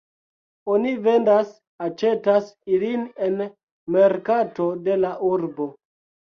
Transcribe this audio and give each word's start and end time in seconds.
Oni 0.75 0.93
vendas-aĉetas 1.07 2.49
ilin 2.77 3.05
en 3.29 3.39
merkato 3.99 4.69
de 4.91 5.01
la 5.07 5.15
urbo. 5.33 5.73